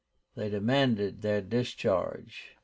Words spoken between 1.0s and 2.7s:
their discharge.